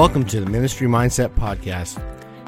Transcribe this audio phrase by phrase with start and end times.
[0.00, 2.02] Welcome to the Ministry Mindset Podcast.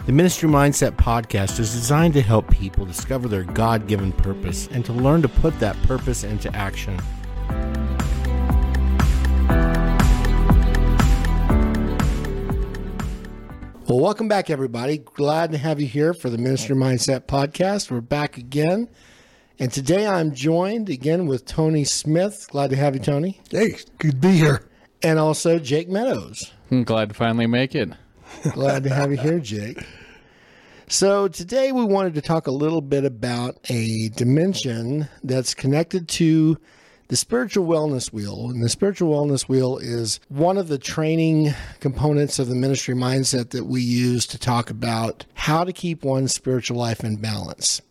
[0.07, 4.83] The Ministry Mindset Podcast is designed to help people discover their God given purpose and
[4.87, 6.97] to learn to put that purpose into action.
[13.87, 14.97] Well, welcome back, everybody.
[14.97, 17.91] Glad to have you here for the Ministry Mindset Podcast.
[17.91, 18.89] We're back again.
[19.59, 22.47] And today I'm joined again with Tony Smith.
[22.51, 23.43] Glad to have you, Tony.
[23.51, 24.71] Hey, good to be here.
[25.03, 26.51] And also Jake Meadows.
[26.73, 27.91] I'm glad to finally make it.
[28.55, 29.85] Glad to have you here, Jake.
[30.89, 36.57] So, today we wanted to talk a little bit about a dimension that's connected to
[37.09, 38.49] the spiritual wellness wheel.
[38.49, 43.51] And the spiritual wellness wheel is one of the training components of the ministry mindset
[43.51, 47.83] that we use to talk about how to keep one's spiritual life in balance.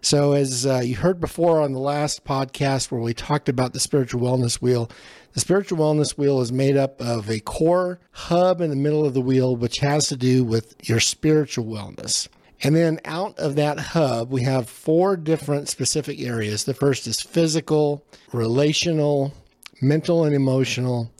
[0.00, 3.80] So, as uh, you heard before on the last podcast where we talked about the
[3.80, 4.90] spiritual wellness wheel,
[5.34, 9.14] the spiritual wellness wheel is made up of a core hub in the middle of
[9.14, 12.28] the wheel, which has to do with your spiritual wellness.
[12.62, 16.64] And then out of that hub, we have four different specific areas.
[16.64, 19.32] The first is physical, relational,
[19.80, 21.12] mental and emotional,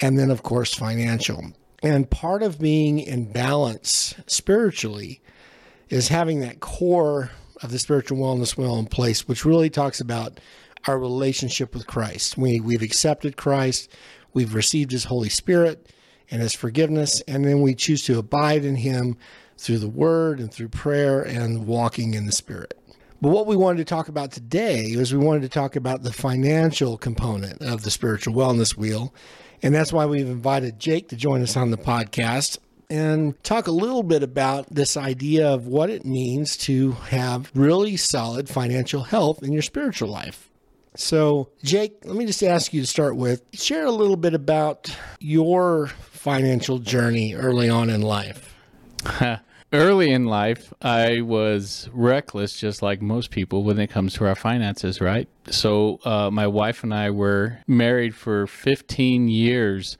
[0.00, 1.52] and then, of course, financial.
[1.82, 5.22] And part of being in balance spiritually
[5.88, 7.30] is having that core
[7.62, 10.38] of the spiritual wellness wheel in place, which really talks about
[10.86, 12.36] our relationship with Christ.
[12.36, 13.90] We, we've accepted Christ,
[14.32, 15.92] we've received His Holy Spirit
[16.30, 19.16] and His forgiveness, and then we choose to abide in Him
[19.58, 22.78] through the Word and through prayer and walking in the Spirit.
[23.20, 26.12] But what we wanted to talk about today is we wanted to talk about the
[26.12, 29.14] financial component of the spiritual wellness wheel.
[29.62, 32.58] And that's why we've invited Jake to join us on the podcast
[32.90, 37.96] and talk a little bit about this idea of what it means to have really
[37.96, 40.50] solid financial health in your spiritual life.
[40.96, 44.96] So, Jake, let me just ask you to start with share a little bit about
[45.18, 48.54] your financial journey early on in life.
[49.72, 54.36] Early in life, I was reckless, just like most people, when it comes to our
[54.36, 55.28] finances, right?
[55.50, 59.98] So, uh, my wife and I were married for 15 years,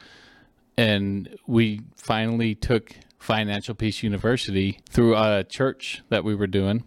[0.77, 6.85] and we finally took Financial Peace University through a church that we were doing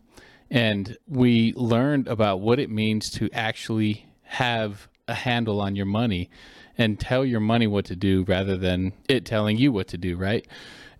[0.49, 6.29] and we learned about what it means to actually have a handle on your money
[6.77, 10.15] and tell your money what to do rather than it telling you what to do,
[10.15, 10.45] right?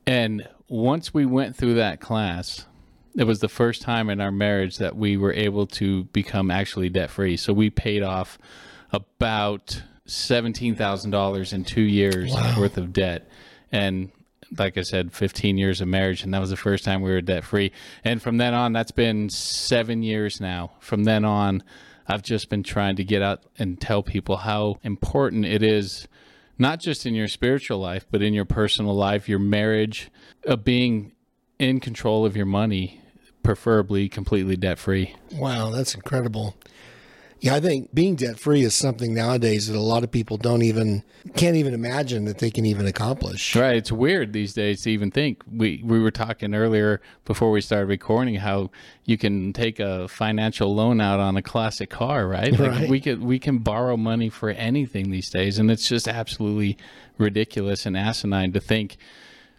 [0.05, 2.65] And once we went through that class,
[3.15, 6.89] it was the first time in our marriage that we were able to become actually
[6.89, 7.37] debt free.
[7.37, 8.37] So we paid off
[8.91, 12.55] about $17,000 in two years wow.
[12.59, 13.29] worth of debt.
[13.71, 14.11] And
[14.57, 17.21] like I said, 15 years of marriage, and that was the first time we were
[17.21, 17.71] debt free.
[18.03, 20.71] And from then on, that's been seven years now.
[20.79, 21.63] From then on,
[22.07, 26.07] I've just been trying to get out and tell people how important it is,
[26.57, 30.09] not just in your spiritual life, but in your personal life, your marriage,
[30.45, 31.11] of being
[31.59, 33.01] in control of your money,
[33.43, 35.15] preferably completely debt free.
[35.33, 36.55] Wow, that's incredible.
[37.39, 40.63] Yeah, I think being debt free is something nowadays that a lot of people don't
[40.63, 41.03] even
[41.35, 43.55] can't even imagine that they can even accomplish.
[43.55, 43.75] Right.
[43.75, 45.43] It's weird these days to even think.
[45.51, 48.71] We we were talking earlier before we started recording how
[49.05, 52.51] you can take a financial loan out on a classic car, right?
[52.57, 52.89] Like right.
[52.89, 56.77] we could we can borrow money for anything these days and it's just absolutely
[57.17, 58.97] ridiculous and asinine to think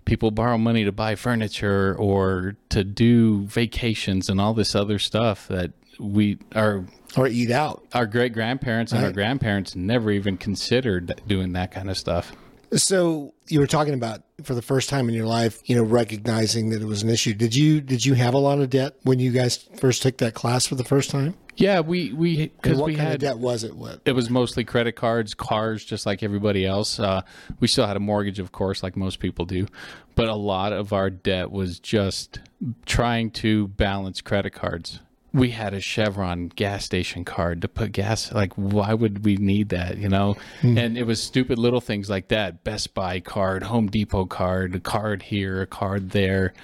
[0.05, 5.47] people borrow money to buy furniture or to do vacations and all this other stuff
[5.49, 6.85] that we are
[7.17, 7.85] or eat out.
[7.95, 9.09] Our great grandparents and right.
[9.09, 12.33] our grandparents never even considered doing that kind of stuff.
[12.75, 16.71] So you were talking about for the first time in your life, you know, recognizing
[16.71, 17.33] that it was an issue.
[17.33, 20.35] Did you did you have a lot of debt when you guys first took that
[20.35, 21.35] class for the first time?
[21.57, 23.75] Yeah, we we because we had debt was it?
[23.75, 27.01] What it was mostly credit cards, cars, just like everybody else.
[27.01, 27.23] Uh,
[27.59, 29.67] we still had a mortgage, of course, like most people do,
[30.15, 32.39] but a lot of our debt was just
[32.85, 35.01] trying to balance credit cards
[35.33, 38.33] we had a Chevron gas station card to put gas.
[38.33, 39.99] Like, why would we need that?
[39.99, 40.37] You know?
[40.63, 40.79] Mm.
[40.79, 44.81] And it was stupid little things like that Best Buy card, Home Depot card, a
[44.81, 46.55] card here, a card there,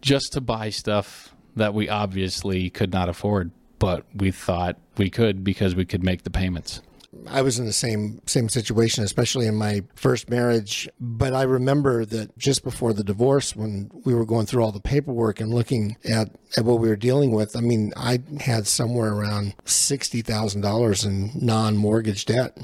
[0.00, 5.44] just to buy stuff that we obviously could not afford, but we thought we could
[5.44, 6.82] because we could make the payments.
[7.28, 10.88] I was in the same same situation, especially in my first marriage.
[11.00, 14.80] But I remember that just before the divorce, when we were going through all the
[14.80, 19.12] paperwork and looking at, at what we were dealing with, I mean, I had somewhere
[19.12, 22.58] around sixty thousand dollars in non mortgage debt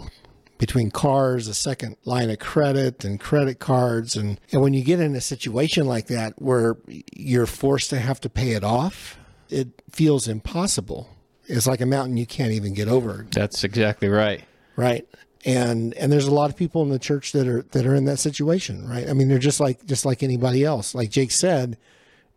[0.58, 4.14] between cars, a second line of credit, and credit cards.
[4.14, 6.76] And, and when you get in a situation like that where
[7.14, 9.18] you're forced to have to pay it off,
[9.48, 11.08] it feels impossible
[11.50, 13.26] it's like a mountain you can't even get over.
[13.30, 14.44] That's exactly right.
[14.76, 15.06] Right.
[15.44, 18.04] and and there's a lot of people in the church that are that are in
[18.06, 19.08] that situation, right?
[19.08, 20.94] I mean, they're just like just like anybody else.
[20.94, 21.76] Like Jake said,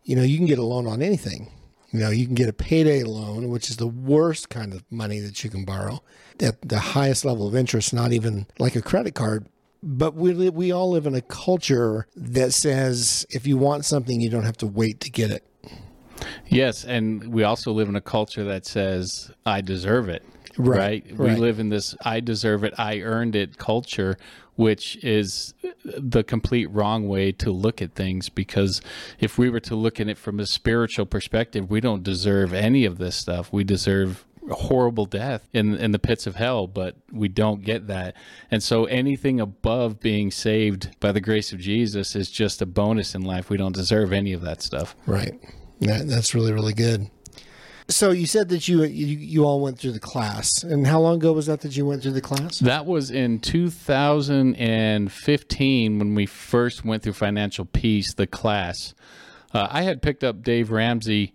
[0.04, 1.50] you know, you can get a loan on anything.
[1.92, 5.20] You know, you can get a payday loan, which is the worst kind of money
[5.20, 6.02] that you can borrow
[6.40, 9.46] at the highest level of interest, not even like a credit card.
[9.82, 14.28] But we we all live in a culture that says if you want something, you
[14.30, 15.44] don't have to wait to get it.
[16.46, 20.24] Yes, and we also live in a culture that says I deserve it.
[20.56, 21.04] Right.
[21.10, 24.16] Right, We live in this I deserve it, I earned it culture,
[24.56, 28.80] which is the complete wrong way to look at things because
[29.18, 32.84] if we were to look at it from a spiritual perspective, we don't deserve any
[32.84, 33.52] of this stuff.
[33.52, 38.14] We deserve horrible death in in the pits of hell, but we don't get that.
[38.50, 43.14] And so anything above being saved by the grace of Jesus is just a bonus
[43.14, 43.50] in life.
[43.50, 44.94] We don't deserve any of that stuff.
[45.06, 45.40] Right.
[45.80, 47.10] That, that's really really good.
[47.88, 51.16] So you said that you, you you all went through the class, and how long
[51.16, 52.60] ago was that that you went through the class?
[52.60, 58.94] That was in 2015 when we first went through Financial Peace, the class.
[59.52, 61.34] Uh, I had picked up Dave Ramsey,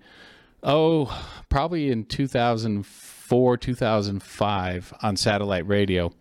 [0.64, 1.16] oh,
[1.50, 6.12] probably in 2004, 2005 on satellite radio.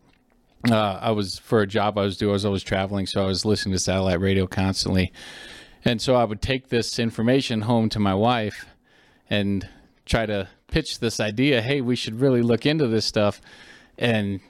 [0.70, 3.26] Uh, I was, for a job I was doing, I was always traveling, so I
[3.26, 5.10] was listening to satellite radio constantly.
[5.84, 8.66] And so I would take this information home to my wife
[9.30, 9.68] and
[10.06, 13.40] try to pitch this idea hey, we should really look into this stuff.
[13.96, 14.40] And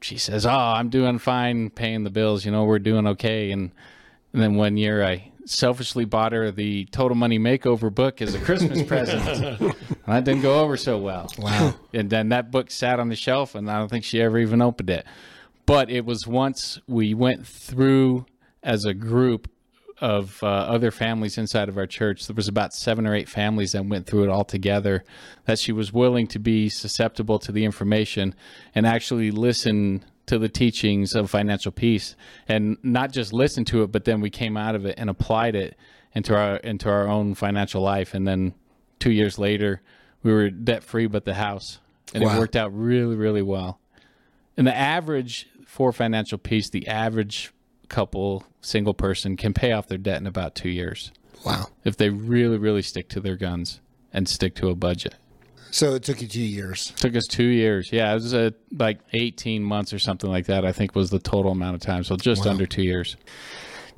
[0.00, 2.44] she says, Oh, I'm doing fine paying the bills.
[2.44, 3.50] You know, we're doing okay.
[3.50, 3.72] And,
[4.32, 8.38] and then one year I selfishly bought her the Total Money Makeover book as a
[8.38, 9.22] Christmas present.
[9.60, 9.74] and
[10.06, 11.30] that didn't go over so well.
[11.38, 11.74] Wow.
[11.92, 14.60] And then that book sat on the shelf and I don't think she ever even
[14.60, 15.06] opened it.
[15.66, 18.26] But it was once we went through
[18.62, 19.48] as a group
[20.00, 22.26] of uh, other families inside of our church.
[22.26, 25.04] There was about seven or eight families that went through it all together.
[25.46, 28.34] That she was willing to be susceptible to the information
[28.74, 32.14] and actually listen to the teachings of financial peace,
[32.46, 35.56] and not just listen to it, but then we came out of it and applied
[35.56, 35.76] it
[36.12, 38.12] into our into our own financial life.
[38.14, 38.54] And then
[38.98, 39.80] two years later,
[40.22, 41.78] we were debt free, but the house,
[42.12, 42.36] and Wow.
[42.36, 43.80] it worked out really, really well.
[44.56, 47.52] And the average for financial peace, the average
[47.88, 51.10] couple, single person can pay off their debt in about two years
[51.44, 51.66] Wow.
[51.84, 53.80] if they really, really stick to their guns
[54.12, 55.14] and stick to a budget.
[55.70, 56.92] So it took you two years.
[56.96, 57.90] Took us two years.
[57.92, 61.18] Yeah, it was uh like 18 months or something like that, I think was the
[61.18, 62.04] total amount of time.
[62.04, 63.16] So just under two years.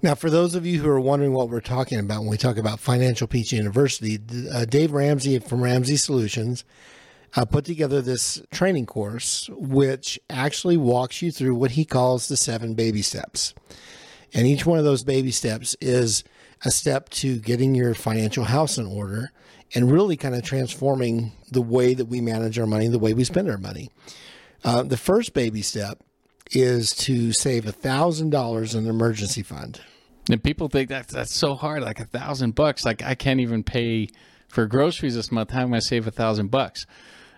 [0.02, 2.56] Now, for those of you who are wondering what we're talking about when we talk
[2.56, 4.18] about Financial Peace University,
[4.50, 6.64] uh, Dave Ramsey from Ramsey Solutions
[7.36, 12.36] uh, put together this training course, which actually walks you through what he calls the
[12.36, 13.54] seven baby steps.
[14.32, 16.24] And each one of those baby steps is
[16.64, 19.32] a step to getting your financial house in order
[19.74, 23.24] and really kind of transforming the way that we manage our money, the way we
[23.24, 23.90] spend our money.
[24.64, 26.00] Uh, the first baby step
[26.50, 29.80] is to save $1,000 in an emergency fund.
[30.28, 32.84] And people think that's that's so hard, like a thousand bucks.
[32.84, 34.08] Like I can't even pay
[34.48, 35.50] for groceries this month.
[35.50, 36.86] How am I gonna save a thousand bucks?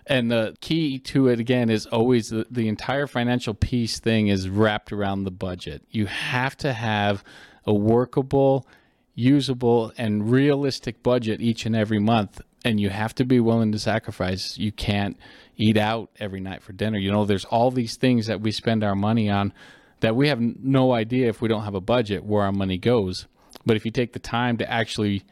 [0.05, 4.49] And the key to it again is always the, the entire financial peace thing is
[4.49, 5.83] wrapped around the budget.
[5.89, 7.23] You have to have
[7.65, 8.67] a workable,
[9.15, 12.41] usable, and realistic budget each and every month.
[12.65, 14.57] And you have to be willing to sacrifice.
[14.57, 15.17] You can't
[15.57, 16.97] eat out every night for dinner.
[16.97, 19.53] You know, there's all these things that we spend our money on
[19.99, 23.27] that we have no idea if we don't have a budget where our money goes.
[23.65, 25.23] But if you take the time to actually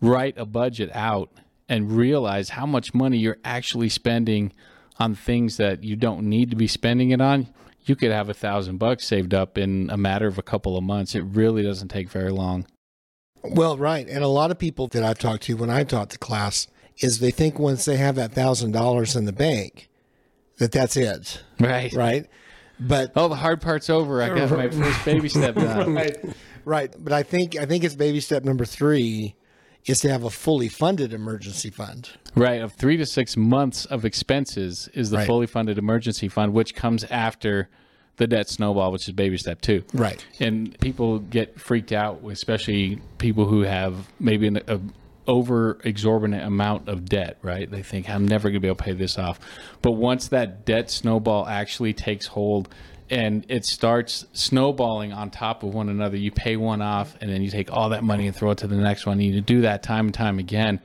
[0.00, 1.30] write a budget out
[1.70, 4.52] and realize how much money you're actually spending
[4.98, 7.46] on things that you don't need to be spending it on,
[7.86, 10.84] you could have a thousand bucks saved up in a matter of a couple of
[10.84, 11.14] months.
[11.14, 12.66] It really doesn't take very long.
[13.42, 14.06] Well, right.
[14.06, 16.66] And a lot of people that I've talked to when I taught the class
[16.98, 19.88] is they think once they have that thousand dollars in the bank,
[20.58, 21.90] that that's it, Right.
[21.94, 22.26] right?
[22.78, 24.20] But Oh, the hard part's over.
[24.22, 25.94] I got my first baby step done.
[25.94, 26.16] right,
[26.66, 26.94] right.
[26.98, 29.34] But I think I think it's baby step number three
[29.86, 32.10] is to have a fully funded emergency fund.
[32.34, 35.26] Right, of three to six months of expenses is the Right.
[35.26, 37.68] fully funded emergency fund, which comes after
[38.16, 39.82] the debt snowball, which is baby step two.
[39.94, 40.22] Right.
[40.38, 44.80] And people get freaked out, especially people who have maybe an a
[45.26, 47.38] over exorbitant amount of debt.
[47.40, 47.70] Right?
[47.70, 49.38] They think I'm never going to be able to pay this off.
[49.80, 52.68] But once that debt snowball actually takes hold.
[53.10, 56.16] And it starts snowballing on top of one another.
[56.16, 58.68] You pay one off, and then you take all that money and throw it to
[58.68, 59.20] the next one.
[59.20, 60.80] You do that time and time again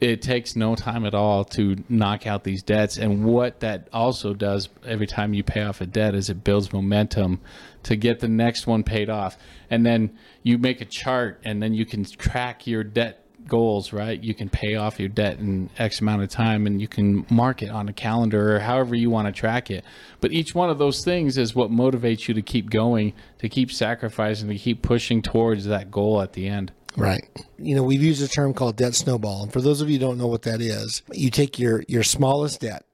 [0.00, 2.98] it takes no time at all to knock out these debts.
[2.98, 6.72] And what that also does every time you pay off a debt is it builds
[6.72, 7.40] momentum
[7.84, 9.38] to get the next one paid off.
[9.70, 14.22] And then you make a chart and then you can track your debt goals, right?
[14.22, 17.62] You can pay off your debt in X amount of time and you can mark
[17.62, 19.84] it on a calendar or however you want to track it.
[20.20, 23.70] But each one of those things is what motivates you to keep going, to keep
[23.70, 26.72] sacrificing, to keep pushing towards that goal at the end.
[26.96, 27.28] Right.
[27.58, 29.42] You know, we've used a term called debt snowball.
[29.42, 32.60] And for those of you don't know what that is, you take your, your smallest
[32.60, 32.84] debt.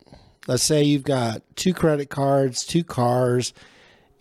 [0.48, 3.52] Let's say you've got two credit cards, two cars,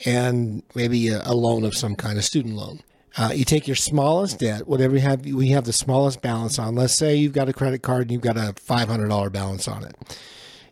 [0.06, 2.82] and maybe a, a loan of some kind, a student loan.
[3.18, 6.76] Uh, you take your smallest debt, whatever you have, we have the smallest balance on.
[6.76, 9.96] Let's say you've got a credit card and you've got a $500 balance on it.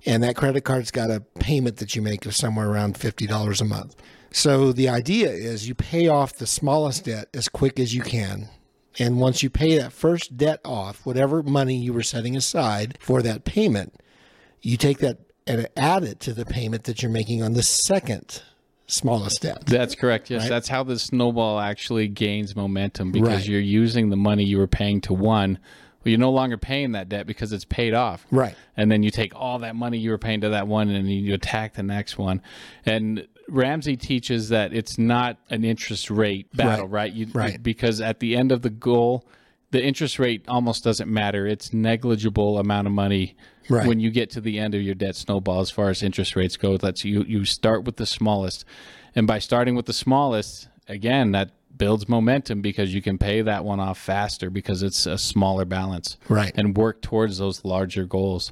[0.05, 3.65] And that credit card's got a payment that you make of somewhere around $50 a
[3.65, 3.95] month.
[4.31, 8.47] So the idea is you pay off the smallest debt as quick as you can.
[8.97, 13.21] And once you pay that first debt off, whatever money you were setting aside for
[13.21, 14.01] that payment,
[14.61, 15.17] you take that
[15.47, 18.43] and add it to the payment that you're making on the second
[18.91, 19.65] smallest debt.
[19.65, 20.29] That's correct.
[20.29, 20.49] Yes, right?
[20.49, 23.47] that's how the snowball actually gains momentum because Right.
[23.47, 25.59] you're using the money you were paying to one.
[26.03, 28.25] Well, you're no longer paying that debt because it's paid off.
[28.31, 28.55] Right.
[28.77, 31.33] And then you take all that money you were paying to that one and you
[31.33, 32.41] attack the next one.
[32.85, 37.01] And Ramsey teaches that it's not an interest rate battle, Right.
[37.09, 37.13] right?
[37.13, 37.61] You, Right.
[37.61, 39.25] Because at the end of the goal,
[39.71, 41.45] the interest rate almost doesn't matter.
[41.45, 43.35] It's negligible amount of money
[43.69, 43.87] Right.
[43.87, 46.57] when you get to the end of your debt snowball as far as interest rates
[46.57, 46.77] go.
[46.77, 48.65] That's you you start with the smallest.
[49.15, 53.63] And by starting with the smallest, again, that builds momentum because you can pay that
[53.63, 56.17] one off faster because it's a smaller balance.
[56.27, 56.51] Right.
[56.55, 58.51] And work towards those larger goals.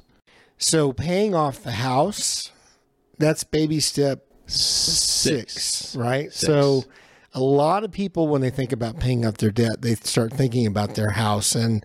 [0.56, 2.50] So paying off the house,
[3.18, 6.32] that's baby step six, right?
[6.32, 6.84] So
[7.34, 10.66] a lot of people, when they think about paying off their debt, they start thinking
[10.66, 11.84] about their house and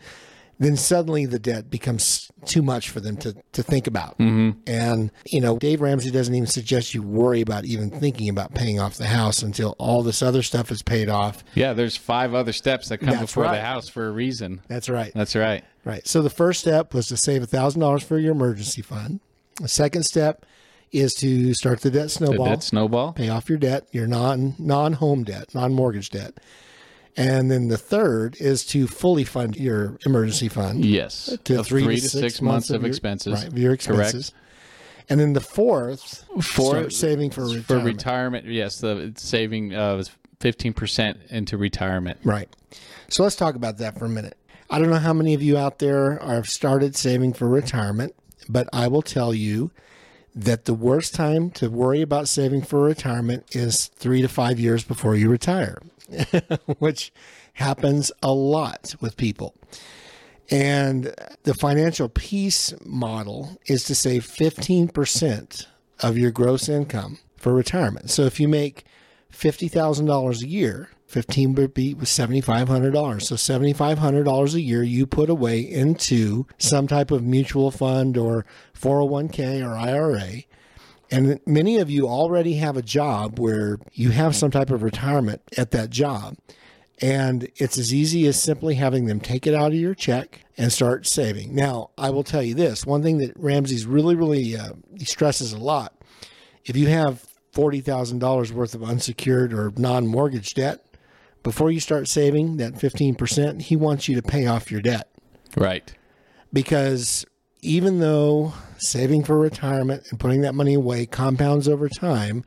[0.64, 4.18] then suddenly the debt becomes too much for them to, to think about.
[4.20, 4.60] Mm-hmm.
[4.68, 8.80] And, you know, Dave Ramsey doesn't even suggest you worry about even thinking about paying
[8.80, 11.44] off the house until all this other stuff is paid off.
[11.56, 13.56] Yeah, there's five other steps that come That's before right.
[13.56, 14.62] the house for a reason.
[14.68, 15.12] That's right.
[15.16, 15.64] That's right.
[15.86, 16.08] Right.
[16.08, 19.20] So the first step was to save $1,000 for your emergency fund.
[19.62, 20.46] The second step
[20.92, 22.46] is to start the debt The snowball.
[22.46, 23.14] debt snowball.
[23.14, 26.36] pay off your debt, your non non home debt, non mortgage debt.
[27.16, 31.38] And then the third is to fully fund your emergency fund Yes.
[31.44, 33.34] to Of three, to six, months, of your- expenses.
[33.34, 34.32] Right, of your expenses.
[35.10, 37.66] And then the fourth, For- start saving for retirement.
[37.68, 38.46] For retirement.
[38.48, 40.04] yes, the saving uh,
[40.40, 42.18] 15% into retirement.
[42.24, 42.50] right.
[43.10, 44.36] So let's talk about that for a minute.
[44.72, 48.16] I don't know how many of you out there have started saving for retirement,
[48.50, 49.70] but I will tell you
[50.34, 54.84] that the worst time to worry about saving for retirement is three to five years
[54.84, 55.78] before you retire,
[56.80, 57.12] which
[57.54, 59.56] happens a lot with people.
[60.50, 65.66] And the financial peace model is to save 15%
[66.02, 68.10] of your gross income for retirement.
[68.10, 68.86] So if you make
[69.32, 73.22] $50,000 a year, 15 would be $7,500.
[73.22, 78.46] So $7,500 a year you put away into some type of mutual fund or
[78.80, 80.44] 401k or IRA.
[81.14, 85.42] And many of you already have a job where you have some type of retirement
[85.58, 86.36] at that job.
[87.02, 90.72] And it's as easy as simply having them take it out of your check and
[90.72, 91.54] start saving.
[91.54, 95.58] Now, I will tell you this one thing that Ramsey's really, really uh, stresses a
[95.58, 95.94] lot
[96.66, 100.80] if you have $40,000 worth of unsecured or non mortgage debt,
[101.44, 105.10] before you start saving that 15%, he wants you to pay off your debt
[105.58, 105.94] Right.
[106.52, 107.26] because
[107.64, 112.44] even though saving for retirement and putting that money away compounds over time,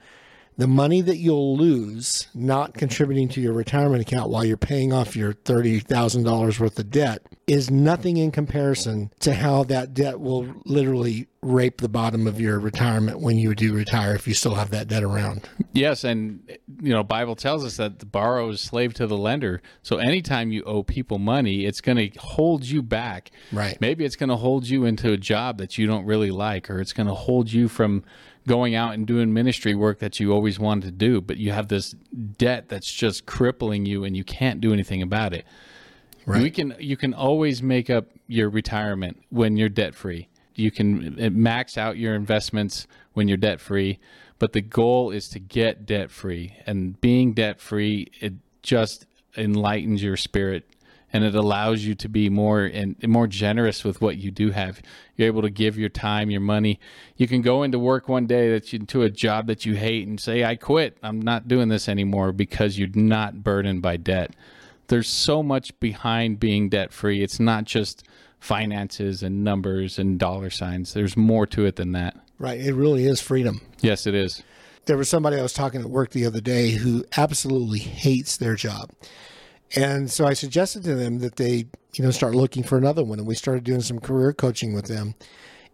[0.56, 5.14] the money that you'll lose not contributing to your retirement account while you're paying off
[5.14, 11.28] your $30,000 worth of debt is nothing in comparison to how that debt will literally
[11.42, 14.88] rape the bottom of your retirement when you do retire if you still have that
[14.88, 15.48] debt around.
[15.72, 16.40] Yes, and
[16.80, 19.62] you know, Bible tells us that the borrower is slave to the lender.
[19.82, 23.30] So anytime you owe people money, it's going to hold you back.
[23.52, 23.80] Right.
[23.80, 26.80] Maybe it's going to hold you into a job that you don't really like, or
[26.80, 28.02] it's going to hold you from
[28.46, 31.20] going out and doing ministry work that you always wanted to do.
[31.20, 31.92] But you have this
[32.38, 35.44] debt that's just crippling you, and you can't do anything about it.
[36.24, 36.42] Right.
[36.42, 40.28] We can you can always make up your retirement when you're debt free.
[40.54, 43.98] You can uh, max out your investments when you're debt free,
[44.38, 46.56] but the goal is to get debt free.
[46.66, 50.64] And being debt free, it just enlightens your spirit
[51.12, 54.82] and it allows you to be more and more generous with what you do have.
[55.16, 56.80] You're able to give your time, your money.
[57.16, 60.06] You can go into work one day that you into a job that you hate
[60.06, 60.98] and say, "I quit.
[61.02, 64.34] I'm not doing this anymore" because you're not burdened by debt
[64.88, 67.22] there's so much behind being debt free.
[67.22, 68.04] It's not just
[68.38, 70.92] finances and numbers and dollar signs.
[70.92, 72.16] There's more to it than that.
[72.38, 72.60] Right.
[72.60, 73.60] It really is freedom.
[73.80, 74.42] Yes, it is.
[74.86, 78.54] there was somebody I was talking at work the other day who absolutely hates their
[78.54, 78.90] job.
[79.74, 83.18] And so I suggested to them that they, you know, start looking for another one.
[83.18, 85.14] And we started doing some career coaching with them.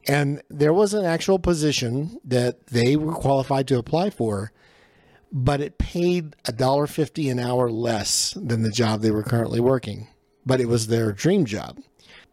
[0.08, 4.52] And there was an actual position that they were qualified to apply for,
[5.30, 10.08] but it paid $1.50 an hour less than the job they were currently working.
[10.44, 11.78] But it was their dream job.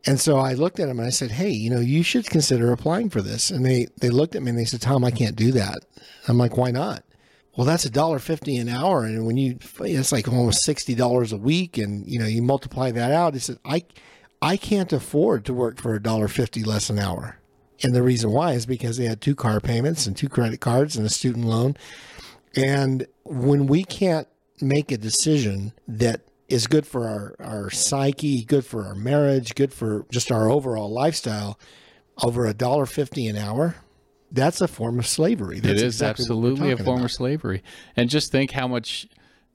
[0.06, 2.72] And so I looked at them and I said, Hey, you know, you should consider
[2.72, 3.52] applying for this.
[3.52, 5.80] And they, they looked at me and they said, Tom, I can't do that.
[6.28, 7.04] I'm like, why not?
[7.60, 11.34] Well, that's a dollar fifty an hour, and when you it's like almost sixty dollars
[11.34, 13.34] a week, and you know you multiply that out.
[13.34, 13.84] He said, I,
[14.42, 17.38] I can't afford to work for a dollar fifty less an hour,
[17.84, 20.96] and the reason why is because they had two car payments and two credit cards
[20.96, 21.76] and a student loan,
[22.56, 24.30] and when we can't
[24.62, 29.74] make a decision that is good for our, our psyche, good for our marriage, good
[29.74, 31.60] for just our overall lifestyle,
[32.24, 33.76] over a dollar fifty an hour,
[34.32, 35.60] that's a form of slavery.
[35.60, 37.06] That's it is exactly absolutely a form about.
[37.06, 37.64] of slavery.
[37.96, 39.08] And just think how much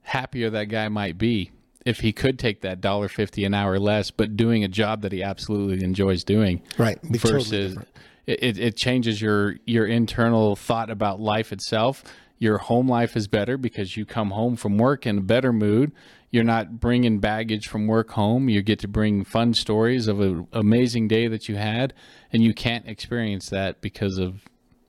[0.03, 1.51] happier that guy might be
[1.85, 5.11] if he could take that dollar fifty an hour less, but doing a job that
[5.11, 6.61] he absolutely enjoys doing.
[6.77, 6.99] right.
[7.01, 7.77] Be Versus,
[8.25, 12.03] it, it- it changes your your internal thought about life itself.
[12.37, 15.93] Your home life is better because you come home from work in a better mood.
[16.31, 18.49] You're not bringing baggage from work home.
[18.49, 21.93] You get to bring fun stories of an amazing day that you had,
[22.33, 24.41] and you can't experience that because of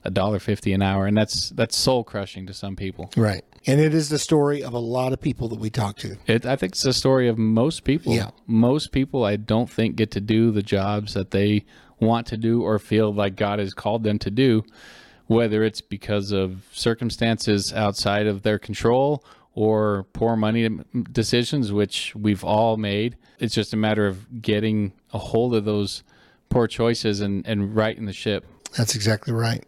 [0.07, 3.11] a dollar fifty an hour, and that's that's soul crushing to some people.
[3.15, 3.43] Right.
[3.67, 6.15] And it is the story of a lot of people that we talk to.
[6.25, 8.13] It, I think it's the story of most people.
[8.13, 8.29] Yeah.
[8.47, 11.65] Most people, I don't think, get to do the jobs that they
[11.99, 14.63] want to do or feel like God has called them to do,
[15.25, 20.69] whether it's because of circumstances outside of their control or poor money
[21.11, 23.17] decisions, which we've all made.
[23.39, 26.03] It's just a matter of getting a hold of those
[26.49, 28.45] poor choices and, and righting the ship.
[28.77, 29.65] That's exactly right.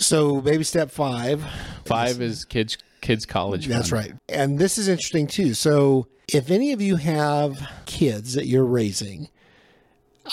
[0.00, 1.44] So, baby step five.
[1.84, 3.66] Five is kids kids college.
[3.66, 4.04] That's fund.
[4.04, 4.14] right.
[4.30, 5.52] And this is interesting too.
[5.54, 9.28] So, if any of you have kids that you're raising,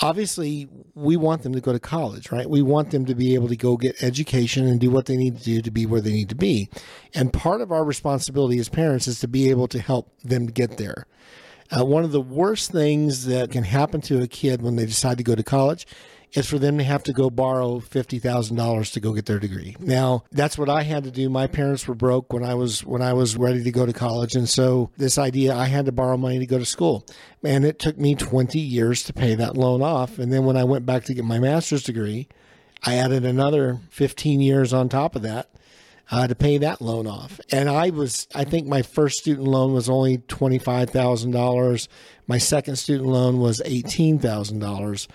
[0.00, 2.48] obviously we want them to go to college, right?
[2.48, 5.38] We want them to be able to go get education and do what they need
[5.38, 6.70] to do to be where they need to be.
[7.14, 10.78] And part of our responsibility as parents is to be able to help them get
[10.78, 11.06] there.
[11.70, 15.18] Uh, one of the worst things that can happen to a kid when they decide
[15.18, 15.86] to go to college
[16.32, 19.76] is for them to have to go borrow $50,000 to go get their degree.
[19.80, 21.28] Now, that's what I had to do.
[21.28, 24.34] My parents were broke when I was when I was ready to go to college,
[24.34, 27.06] and so this idea I had to borrow money to go to school.
[27.42, 30.64] And it took me 20 years to pay that loan off, and then when I
[30.64, 32.28] went back to get my master's degree,
[32.84, 35.50] I added another 15 years on top of that
[36.10, 37.40] uh, to pay that loan off.
[37.50, 41.88] And I was, I think my first student loan was only $25,000.
[42.26, 45.06] My second student loan was $18,000.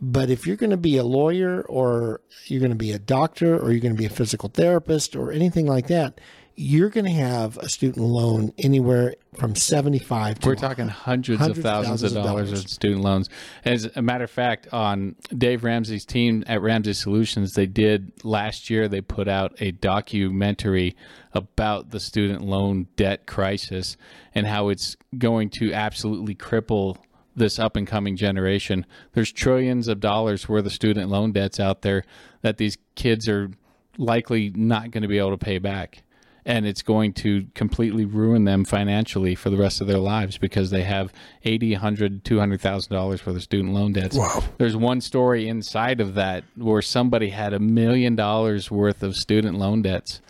[0.00, 3.58] But if you're going to be a lawyer or you're going to be a doctor
[3.58, 6.20] or you're going to be a physical therapist or anything like that,
[6.60, 11.58] you're going to have a student loan anywhere from 75 to We're talking hundreds, Hundreds
[11.58, 13.28] of thousands of dollars of student loans.
[13.64, 18.70] As a matter of fact, on Dave Ramsey's team at Ramsey Solutions, they did last
[18.70, 20.96] year, they put out a documentary
[21.32, 23.96] about the student loan debt crisis
[24.34, 26.96] and how it's going to absolutely cripple
[27.38, 28.84] this up and coming generation.
[29.12, 32.04] There's trillions of dollars worth of student loan debts out there
[32.42, 33.50] that these kids are
[33.96, 36.02] likely not going to be able to pay back
[36.46, 40.70] and it's going to completely ruin them financially for the rest of their lives because
[40.70, 41.12] they have
[41.44, 44.44] 80 100 200000 dollars for the student loan debts Wow.
[44.56, 49.58] there's one story inside of that where somebody had a million dollars worth of student
[49.58, 50.20] loan debts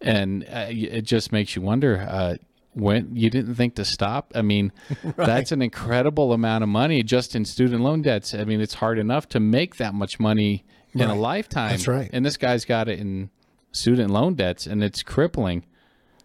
[0.00, 2.36] and uh, it just makes you wonder uh,
[2.72, 4.72] when you didn't think to stop i mean
[5.16, 8.98] that's an incredible amount of money just in student loan debts i mean it's hard
[8.98, 12.10] enough to make that much money in a lifetime That's right.
[12.12, 13.30] and this guy's got it in
[13.72, 15.64] student loan debts and it's crippling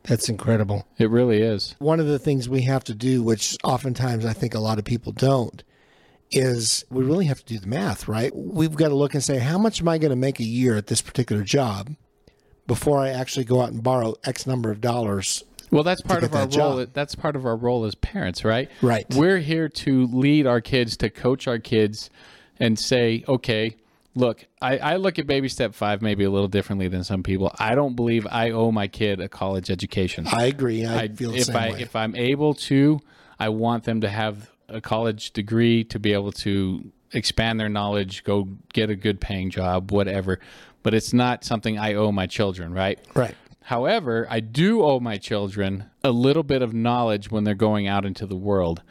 [0.03, 0.87] That's incredible.
[0.97, 4.53] it really is One of the things we have to do, which oftentimes I think
[4.55, 5.63] a lot of people don't,
[6.31, 8.31] is we really have to do the math, right?
[8.35, 10.75] We've got to look and say, how much am I going to make a year
[10.75, 11.95] at this particular job
[12.67, 15.43] before I actually go out and borrow X number of dollars?
[15.71, 16.77] Well, that's part of our that role.
[16.79, 16.89] job.
[16.93, 18.69] That's part of our role as parents, right?
[18.81, 19.05] Right.
[19.15, 22.09] We're here to lead our kids, to coach our kids,
[22.59, 23.75] and say, okay,
[24.15, 27.53] look, I, I look at baby step five maybe a little differently than some people.
[27.59, 30.27] I don't believe I owe my kid a college education.
[30.31, 30.85] I agree.
[30.85, 31.81] I, I- feel the if same I way.
[31.81, 32.99] if I'm able to,
[33.39, 38.23] I want them to have a college degree to be able to expand their knowledge,
[38.23, 40.39] go get a good paying job, whatever.
[40.83, 42.99] But it's not something I owe my children, right?
[43.15, 43.35] right.
[43.65, 48.05] However, I do owe my children a little bit of knowledge when they're going out
[48.05, 48.83] into the world.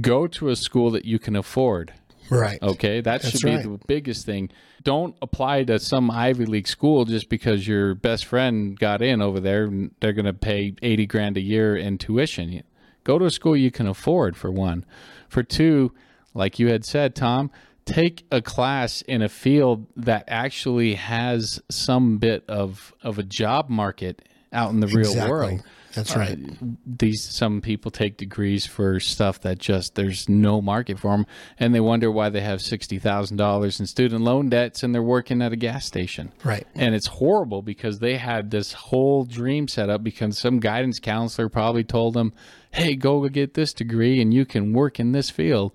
[0.00, 1.92] Go to a school that you can afford.
[2.30, 2.58] Right.
[2.62, 3.62] Okay, that That's should be right.
[3.62, 4.48] the biggest thing.
[4.82, 9.40] Don't apply to some Ivy League school just because your best friend got in over
[9.40, 9.64] there.
[9.64, 12.62] and They're going to pay eighty grand a year in tuition.
[13.04, 14.86] Go to a school you can afford, for one.
[15.28, 15.92] For two,
[16.32, 17.50] like you had said, Tom,
[17.84, 23.68] take a class in a field that actually has some bit of, of a job
[23.68, 25.30] market out in the real Exactly.
[25.30, 25.62] world.
[25.94, 26.38] That's uh, right.
[26.84, 31.24] These some people take degrees for stuff that just there's no market for them,
[31.58, 35.02] and they wonder why they have sixty thousand dollars in student loan debts and they're
[35.02, 36.32] working at a gas station.
[36.42, 36.66] Right.
[36.74, 41.48] And it's horrible because they had this whole dream set up because some guidance counselor
[41.48, 42.32] probably told them,
[42.72, 45.72] "Hey, go get this degree and you can work in this field."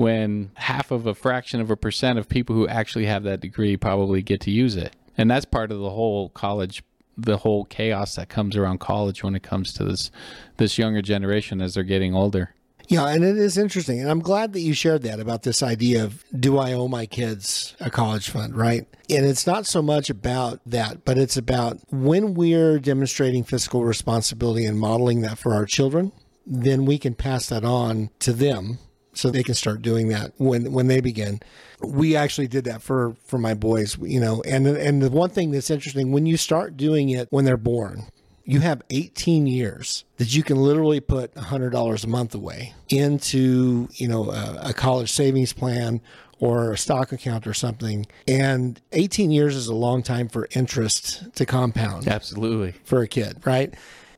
[0.00, 3.76] When half of a fraction of a percent of people who actually have that degree
[3.76, 6.82] probably get to use it, and that's part of the whole college
[7.18, 10.10] the whole chaos that comes around college when it comes to this
[10.56, 12.54] this younger generation as they're getting older.
[12.88, 14.00] Yeah, and it is interesting.
[14.00, 17.04] And I'm glad that you shared that about this idea of do I owe my
[17.04, 18.86] kids a college fund, right?
[19.10, 24.64] And it's not so much about that, but it's about when we're demonstrating fiscal responsibility
[24.64, 26.10] and modeling that for our children,
[26.46, 28.78] then we can pass that on to them
[29.20, 31.40] so they can start doing that when when they begin.
[31.82, 34.42] We actually did that for for my boys, you know.
[34.42, 38.06] And and the one thing that's interesting when you start doing it when they're born,
[38.44, 44.08] you have 18 years that you can literally put $100 a month away into, you
[44.08, 46.00] know, a, a college savings plan
[46.40, 48.06] or a stock account or something.
[48.26, 52.72] And 18 years is a long time for interest to compound Absolutely.
[52.82, 53.74] for a kid, right?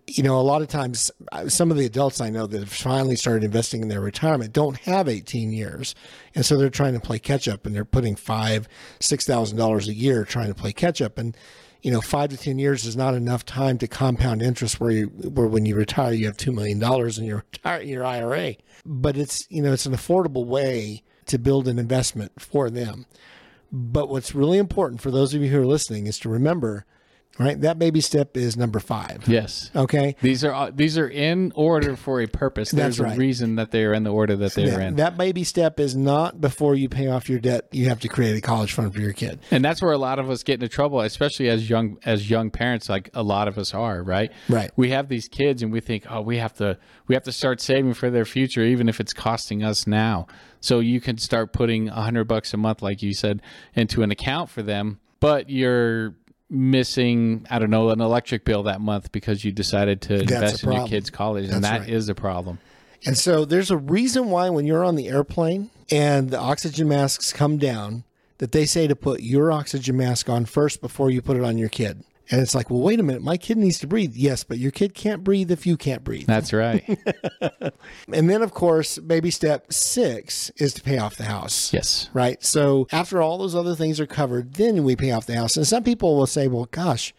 [0.07, 2.73] You know, a lot of times, uh, some of the adults I know that have
[2.73, 5.95] finally started investing in their retirement don't have 18 years,
[6.35, 8.69] and so they're trying to play catch up, and they're putting five,
[9.01, 11.37] six thousand dollars a year trying to play catch up, and
[11.83, 15.07] you know, five to ten years is not enough time to compound interest where you
[15.07, 18.55] where when you retire you have two million dollars in your retire your IRA,
[18.87, 23.07] but it's you know it's an affordable way to build an investment for them.
[23.73, 26.85] But what's really important for those of you who are listening is to remember,
[27.38, 27.61] right?
[27.61, 29.27] That baby step is number five.
[29.27, 29.71] Yes.
[29.75, 30.16] Okay.
[30.21, 32.71] These are uh, these are in order for a purpose.
[32.71, 33.14] There's right.
[33.16, 34.97] a reason that they are in the order that they are That, in.
[34.97, 37.68] that baby step is not before you pay off your debt.
[37.73, 39.40] You have to create a college fund for your kid.
[39.51, 42.51] and that's where a lot of us get into trouble, especially as young as young
[42.51, 44.31] parents, like a lot of us are, right?
[44.49, 44.71] Right.
[44.77, 47.61] We have these kids and we think, oh, we have to we have to start
[47.61, 50.27] saving for their future, even if it's costing us now.
[50.61, 53.42] So you can start putting a hundred bucks a month, like you said,
[53.75, 56.14] into an account for them, but you're
[56.53, 60.62] missing, I don't know, an electric bill that month because you decided to a invest
[60.62, 62.19] in your kid's college, and That's that is right.
[62.19, 62.59] a problem.
[63.05, 67.33] And so there's a reason why when you're on the airplane and the oxygen masks
[67.33, 68.05] come down,
[68.38, 71.59] that they say to put your oxygen mask on first before you put it on
[71.59, 72.05] your kid.
[72.30, 74.14] And it's like, well, wait a minute, my kid needs to breathe.
[74.14, 76.26] Yes, but your kid can't breathe if you can't breathe.
[76.26, 76.85] That's right.
[78.12, 81.72] And then, of course, baby step six is to pay off the house.
[81.72, 82.08] yes.
[82.12, 82.42] right?
[82.42, 85.56] So after all those other things are covered, then we pay off the house.
[85.56, 87.14] And some people will say, well, gosh,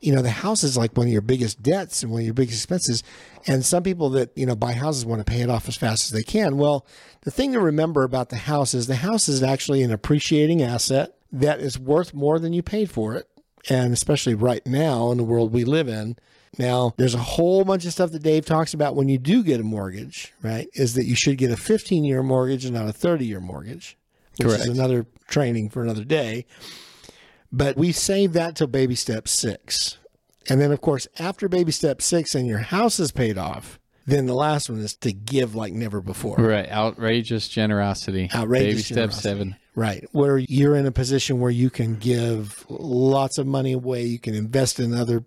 [0.00, 2.34] you know, the house is like one of your biggest debts and one of your
[2.34, 3.02] biggest expenses.
[3.46, 6.06] And some people that, you know, buy houses want to pay it off as fast
[6.06, 6.56] as they can.
[6.56, 6.86] Well,
[7.22, 11.16] the thing to remember about the house is the house is actually an appreciating asset
[11.32, 13.28] that is worth more than you paid for it.
[13.68, 16.16] And especially right now in the world we live in.
[16.58, 19.60] Now, there's a whole bunch of stuff that Dave talks about when you do get
[19.60, 20.68] a mortgage, right?
[20.72, 23.96] Is that you should get a 15 year mortgage and not a 30 year mortgage
[24.40, 24.68] which Correct.
[24.68, 26.46] is another training for another day.
[27.52, 29.98] But we save that till baby step six.
[30.48, 34.26] And then, of course, after baby step six and your house is paid off, then
[34.26, 36.36] the last one is to give like never before.
[36.36, 36.68] Right.
[36.70, 38.28] Outrageous generosity.
[38.34, 39.56] Outrageous Baby step seven.
[39.74, 40.04] Right.
[40.12, 44.04] Where you're in a position where you can give lots of money away.
[44.04, 45.24] You can invest in other,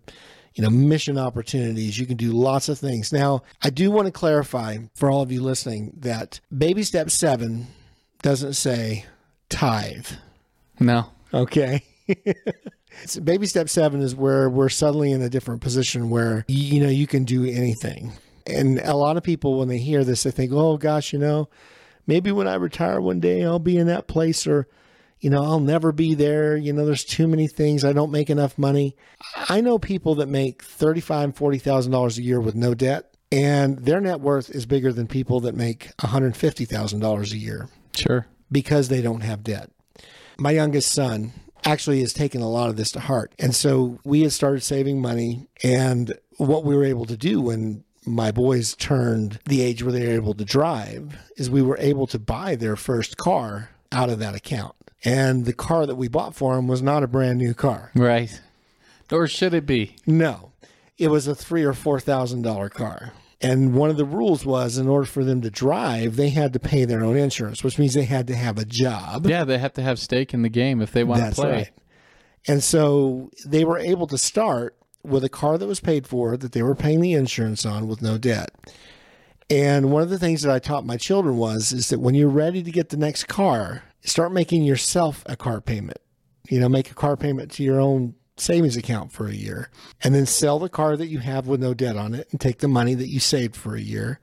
[0.56, 1.98] you know, mission opportunities.
[1.98, 3.14] You can do lots of things.
[3.14, 7.68] Now, I do want to clarify for all of you listening that baby step seven
[8.22, 9.06] doesn't say
[9.50, 10.08] tithe.
[10.80, 11.10] No.
[11.34, 11.84] Okay.
[13.02, 16.90] It's- baby step seven is where we're suddenly in a different position where you know
[16.90, 18.14] you can do anything.
[18.46, 21.50] And a lot of people, when they hear this, they think, "Oh gosh, you know,
[22.08, 24.68] maybe when I retire one day, I'll be in that place, or
[25.20, 26.58] you know, I'll never be there.
[26.58, 27.86] You know, there's too many things.
[27.86, 28.96] I don't make enough money."
[29.50, 33.80] I know people that make thirty-five, forty thousand dollars a year with no debt, and
[33.80, 37.38] their net worth is bigger than people that make one hundred fifty thousand dollars a
[37.38, 38.26] year Sure.
[38.52, 39.70] because they don't have debt.
[40.38, 41.32] My youngest son
[41.66, 43.34] actually has taken a lot of this to heart.
[43.40, 45.48] And so we had started saving money.
[45.64, 50.06] And what we were able to do when my boys turned the age where they
[50.08, 54.20] were able to drive is we were able to buy their first car out of
[54.20, 54.76] that account.
[55.06, 57.92] And the car that we bought for them was not a brand new car.
[57.96, 58.40] Right.
[59.12, 59.96] Nor should it be?
[60.08, 60.52] No,
[60.98, 63.14] it was a three or four thousand dollar car.
[63.42, 66.60] And one of the rules was in order for them to drive, they had to
[66.60, 69.28] pay their own insurance, which means they had to have a job.
[69.28, 71.52] Yeah, they have to have stake in the game if they want to play.
[71.52, 71.72] right.
[72.48, 76.52] And so they were able to start with a car that was paid for, that
[76.52, 78.52] they were paying the insurance on with no debt.
[79.50, 82.30] And one of the things that I taught my children was is that when you're
[82.30, 86.00] ready to get the next car, start making yourself a car payment.
[86.50, 89.70] You know, make a car payment to your own savings account for a year
[90.04, 92.60] and then sell the car that you have with no debt on it and take
[92.60, 94.20] the money that you saved for a year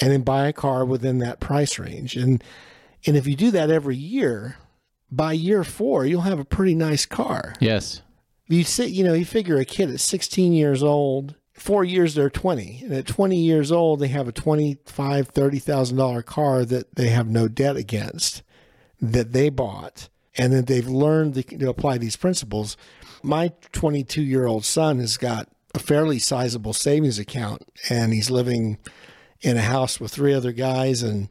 [0.00, 2.16] and then buy a car within that price range.
[2.16, 2.42] And
[3.06, 4.56] and if you do that every year,
[5.10, 7.54] by year 4 you'll have a pretty nice car.
[7.60, 8.00] Yes.
[8.46, 12.30] You say, you know, you figure a kid at 16 years old, 4 years they're
[12.30, 12.82] 20.
[12.84, 17.48] And at 20 years old they have a 25 $30,000 car that they have no
[17.48, 18.42] debt against
[19.00, 22.76] that they bought and that they've learned to apply these principles
[23.24, 28.78] my 22 year old son has got a fairly sizable savings account and he's living
[29.40, 31.30] in a house with three other guys and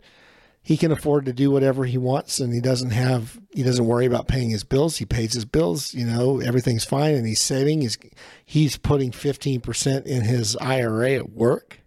[0.65, 4.06] he can afford to do whatever he wants and he doesn't have he doesn't worry
[4.06, 7.82] about paying his bills he pays his bills you know everything's fine and he's saving
[7.82, 7.97] he's
[8.45, 11.80] he's putting 15% in his IRA at work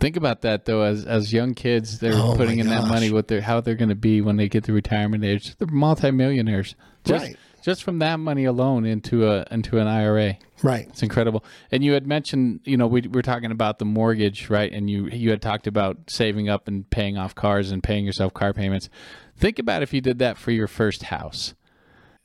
[0.00, 3.10] Think about that though, as as young kids, they're Oh, putting in that money.
[3.10, 5.56] What they're how they're going to be when they get to retirement age.
[5.56, 6.76] They're multimillionaires.
[7.04, 7.36] Just, Right.
[7.62, 10.36] Just from that money alone into a into an IRA.
[10.62, 11.44] right It's incredible.
[11.70, 14.72] And you had mentioned, you know, we were talking about the mortgage, right?
[14.72, 18.34] And you you had talked about saving up and paying off cars and paying yourself
[18.34, 18.88] car payments.
[19.36, 21.54] Think about if you did that for your first house.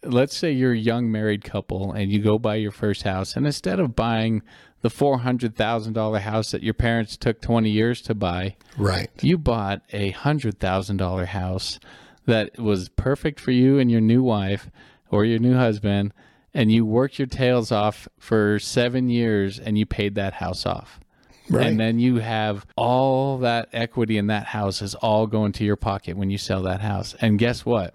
[0.03, 3.45] Let's say you're a young married couple and you go buy your first house, and
[3.45, 4.41] instead of buying
[4.81, 9.09] the four hundred thousand dollar house that your parents took twenty years to buy, right
[9.21, 11.79] you bought a hundred thousand dollar house
[12.25, 14.69] that was perfect for you and your new wife
[15.13, 16.13] or your new husband
[16.53, 20.99] and you worked your tails off for seven years and you paid that house off.
[21.49, 21.67] Right.
[21.67, 25.75] and then you have all that equity in that house is all going to your
[25.75, 27.15] pocket when you sell that house.
[27.19, 27.93] And guess what?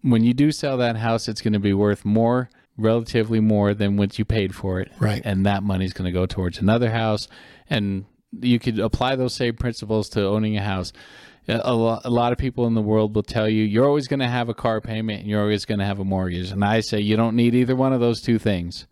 [0.00, 3.98] When you do sell that house it's going to be worth more relatively more than
[3.98, 4.90] what you paid for it.
[4.98, 5.20] Right.
[5.24, 7.28] and that money's going to go towards another house.
[7.68, 8.06] And
[8.40, 10.92] you could apply those same principles to owning a house
[11.50, 14.20] a lot, a lot of people in the world will tell you you're always going
[14.20, 16.50] to have a car payment and you're always going to have a mortgage.
[16.50, 18.86] And i say you don't need either one of those two things.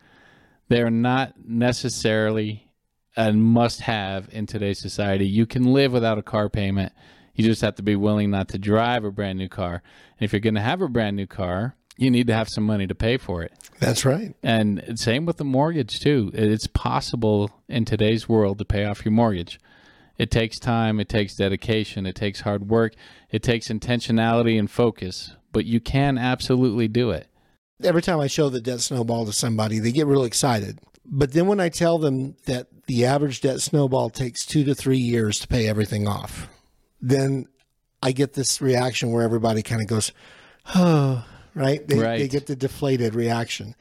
[0.68, 2.70] They're not necessarily
[3.16, 5.26] a must have in today's society.
[5.26, 6.92] You can live without a car payment.
[7.34, 9.82] You just have to be willing not to drive a brand new car.
[10.18, 12.64] And if you're going to have a brand new car you need to have some
[12.64, 13.52] money to pay for it.
[13.80, 14.34] That's right.
[14.42, 16.30] And same with the mortgage too.
[16.32, 19.60] It's possible in today's world to pay off your mortgage.
[20.18, 22.94] It takes time, it takes dedication, it takes hard work,
[23.30, 27.28] it takes intentionality and focus, but you can absolutely do it.
[27.84, 30.80] every time I show the debt snowball to somebody, they get real excited.
[31.06, 34.98] But then when I tell them that the average debt snowball takes two to three
[34.98, 36.48] years to pay everything off,
[37.00, 37.46] then
[38.02, 40.12] I get this reaction where everybody kind of goes,
[40.74, 41.86] oh, right?
[41.86, 42.18] They, Right.
[42.18, 43.74] they get the deflated reaction.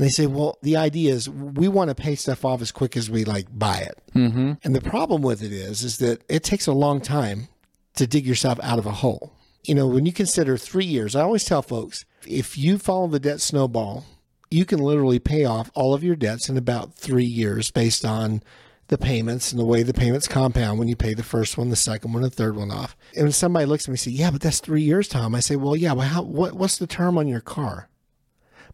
[0.00, 2.96] And they say, well, the idea is we want to pay stuff off as quick
[2.96, 3.98] as we like buy it.
[4.14, 4.52] Mm-hmm.
[4.64, 7.48] And the problem with it is, is that it takes a long time
[7.96, 9.34] to dig yourself out of a hole.
[9.62, 13.20] You know, when you consider three years, I always tell folks, if you follow the
[13.20, 14.06] debt snowball,
[14.50, 18.42] you can literally pay off all of your debts in about three years based on
[18.88, 21.76] the payments and the way the payments compound when you pay the first one, the
[21.76, 22.96] second one, the third one off.
[23.14, 25.40] And when somebody looks at me and say, "Yeah, but that's three years, Tom," I
[25.40, 26.22] say, "Well, yeah, but how?
[26.22, 27.89] What, what's the term on your car?"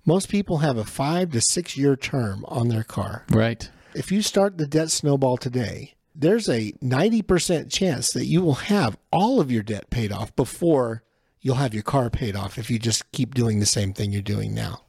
[0.07, 3.69] Most people have a five to six year term on their car Right.
[3.95, 8.97] if you start the debt snowball today, there's a 90% chance that you will have
[9.13, 11.03] all of your debt paid off before
[11.41, 14.23] you'll have your car paid off if you just keep doing the same thing you're
[14.23, 14.83] doing now.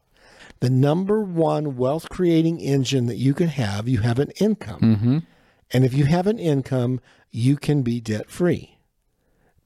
[0.62, 4.80] The number one wealth creating engine that you can have, you have an income.
[4.82, 5.18] Mm-hmm.
[5.72, 7.00] And if you have an income,
[7.30, 8.78] you can be debt free.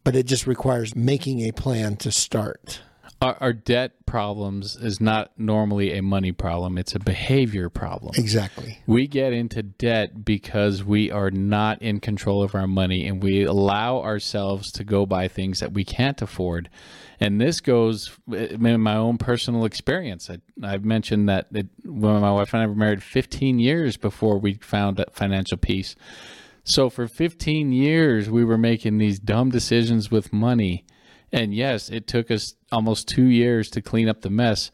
[0.04, 2.82] But it just requires making a plan to start.
[3.22, 8.14] Our, our debt problems is not normally a money problem; it's a behavior problem.
[8.16, 8.80] Exactly.
[8.88, 13.44] We get into debt because we are not in control of our money and we
[13.44, 16.70] allow ourselves to go buy things that we can't afford.
[17.20, 20.30] And this goes uh, in my own personal experience.
[20.30, 24.40] I, I've mentioned that it, when my wife and I were married 15 years before
[24.40, 25.96] we found financial peace.
[26.64, 30.86] So for 15 years, we were making these dumb decisions with money.
[31.32, 34.72] And yes, it took us almost two years to clean up the mess,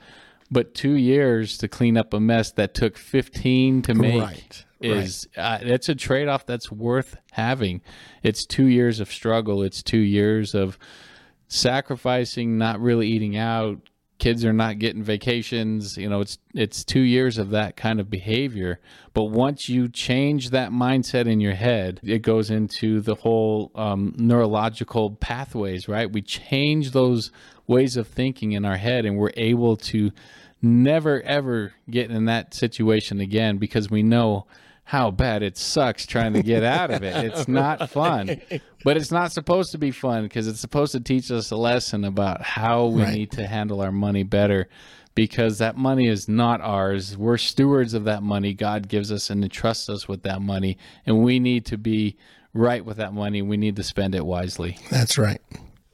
[0.49, 5.27] but two years to clean up a mess that took 15 to make Right, is
[5.35, 7.81] uh, it's a trade off that's worth having.
[8.23, 9.63] It's two years of struggle.
[9.63, 10.77] It's two years of
[11.47, 13.79] sacrificing, not really eating out.
[14.19, 15.97] Kids are not getting vacations.
[15.97, 18.79] You know, it's it's two years of that kind of behavior.
[19.13, 24.13] But once you change that mindset in your head, it goes into the whole um,
[24.17, 25.87] neurological pathways.
[25.87, 26.11] Right?
[26.11, 27.31] We change those
[27.67, 30.11] ways of thinking in our head, and we're able to
[30.61, 34.47] never ever get in that situation again because we know
[34.89, 37.13] how bad it sucks trying to get out of it.
[37.25, 38.39] It's not fun.
[38.85, 42.05] But it's not supposed to be fun because it's supposed to teach us a lesson
[42.05, 43.13] about how we Right.
[43.13, 44.69] need to handle our money better
[45.13, 47.17] because that money is not ours.
[47.17, 48.53] We're stewards of that money.
[48.53, 50.77] God gives us and entrusts us with that money.
[51.05, 52.15] And we need to be
[52.53, 53.41] right with that money.
[53.41, 54.77] We need to spend it wisely.
[54.89, 55.41] That's right.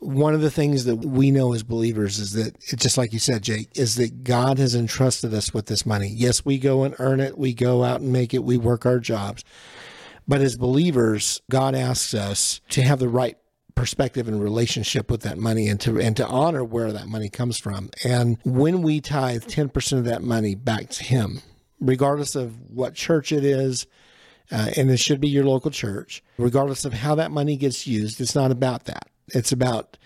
[0.04, 3.42] One of the things that we know as believers is that, just like you said,
[3.42, 6.08] Jake, is that God has entrusted us with this money.
[6.08, 9.00] Yes, we go and earn it, we go out and make it, we work our
[9.00, 9.44] jobs.
[10.28, 13.38] But as believers, God asks us to have the right
[13.76, 17.58] perspective and relationship with that money and to and to honor where that money comes
[17.58, 17.90] from.
[18.04, 21.42] And when we tithe 10% of that money back to him,
[21.80, 23.88] regardless of what church it is,
[24.52, 28.22] uh, and it should be your local church, regardless of how that money gets used.
[28.22, 29.08] It's not about that.
[29.30, 29.98] It's about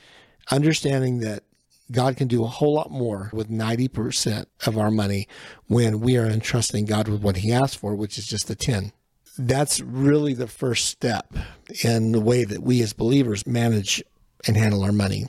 [0.52, 1.44] understanding that
[1.92, 5.28] God can do a whole lot more with 90% of our money
[5.68, 8.92] when we are entrusting God with what He asked for, which is just the 10.
[9.38, 11.34] That's really the first step
[11.84, 14.04] in the way that we as believers manage
[14.46, 15.28] and handle our money.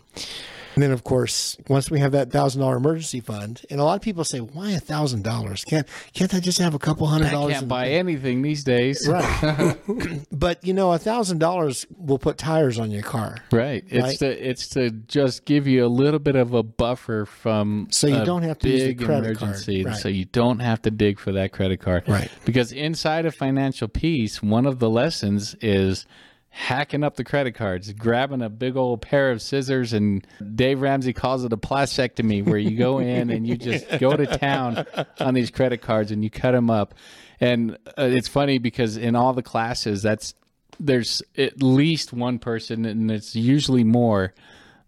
[0.79, 3.97] And then, of course, once we have that thousand dollar emergency fund, and a lot
[3.97, 5.65] of people say, "Why a thousand dollars?
[5.65, 9.05] Can't can't I just have a couple hundred I dollars?" can't buy anything these days.
[9.09, 9.77] Right.
[10.31, 13.39] but you know, a thousand dollars will put tires on your car.
[13.51, 13.83] Right.
[13.89, 14.19] It's Right.
[14.21, 18.25] to it's to just give you a little bit of a buffer from So you
[18.25, 19.43] don't have to use the big credit card.
[19.49, 19.85] emergency.
[19.85, 19.97] Right.
[19.97, 22.05] So you don't have to dig for that credit card.
[22.09, 22.31] Right.
[22.45, 26.07] Because inside of financial peace, one of the lessons is
[26.51, 31.13] hacking up the credit cards, grabbing a big old pair of scissors and Dave Ramsey
[31.13, 34.87] calls it a plastectomy where you go in and you just go to town
[35.21, 36.95] on these credit cards and you cut them up.
[37.41, 40.35] And uh, it's funny because in all the classes that's
[40.81, 44.33] there's at least one person and it's usually more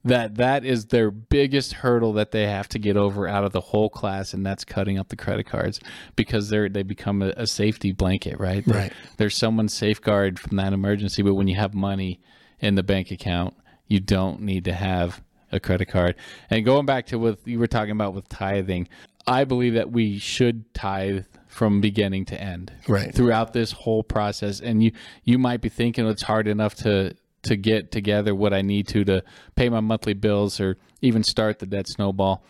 [0.05, 3.61] that that is their biggest hurdle that they have to get over out of the
[3.61, 5.79] whole class and that's cutting up the credit cards
[6.17, 8.93] because they're they become a, a safety blanket right They're- Right.
[9.19, 12.21] there's someone safeguard from that emergency but when you have money
[12.61, 13.55] in the bank account
[13.89, 16.15] you don't need to have a credit card
[16.49, 18.89] and going back to what you were talking about with tithing
[19.27, 23.15] i believe that we should tithe from beginning to end Right.
[23.15, 24.93] throughout this whole process and you
[25.25, 29.05] you might be thinking it's hard enough to to get together what I need to
[29.05, 29.23] to
[29.55, 32.45] pay my monthly bills or even start the debt snowball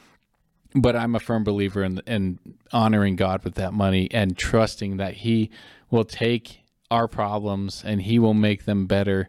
[0.74, 2.38] but I'm a firm believer in in
[2.72, 5.50] honoring God with that money and trusting that he
[5.90, 9.28] will take our problems and he will make them better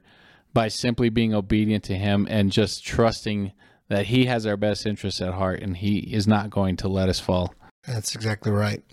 [0.54, 3.54] by simply being obedient to him and just trusting
[3.88, 7.10] that he has our best interests at heart and he is not going to let
[7.10, 7.54] us fall.
[7.86, 8.84] That's exactly right.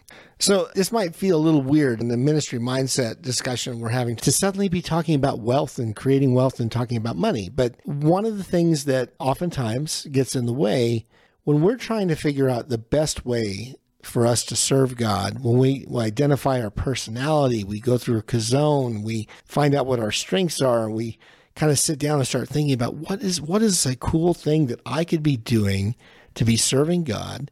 [0.41, 4.31] So this might feel a little weird in the ministry mindset discussion we're having to
[4.31, 7.49] suddenly be talking about wealth and creating wealth and talking about money.
[7.49, 11.07] But one of the things that oftentimes gets in the way
[11.43, 15.59] when we're trying to figure out the best way for us to serve God, when
[15.59, 20.61] we, identify our personality, we go through a kazone, we find out what our strengths
[20.61, 21.19] are, and we
[21.57, 24.67] kind of sit down and start thinking about what is what is a cool thing
[24.67, 25.97] that I could be doing
[26.35, 27.51] to be serving God